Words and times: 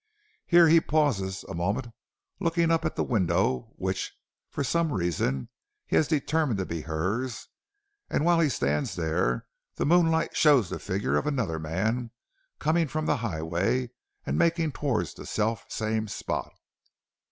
Here 0.47 0.67
he 0.67 0.81
pauses 0.81 1.43
a 1.47 1.53
moment, 1.53 1.89
looking 2.39 2.71
up 2.71 2.85
at 2.85 2.95
the 2.95 3.03
window 3.03 3.71
which 3.75 4.11
for 4.49 4.63
some 4.63 4.91
reason 4.91 5.49
he 5.85 5.95
has 5.95 6.07
determined 6.07 6.57
to 6.57 6.65
be 6.65 6.81
hers, 6.81 7.49
and 8.09 8.25
while 8.25 8.39
he 8.39 8.49
stands 8.49 8.95
there, 8.95 9.45
the 9.75 9.85
moonlight 9.85 10.35
shows 10.35 10.71
the 10.71 10.79
figure 10.79 11.17
of 11.17 11.27
another 11.27 11.59
man 11.59 12.09
coming 12.57 12.87
from 12.87 13.05
the 13.05 13.17
highway 13.17 13.91
and 14.25 14.39
making 14.39 14.71
towards 14.71 15.13
the 15.13 15.27
self 15.27 15.65
same 15.69 16.07
spot. 16.07 16.51